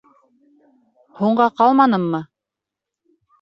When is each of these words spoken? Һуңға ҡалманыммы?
Һуңға 1.19 1.47
ҡалманыммы? 1.61 2.23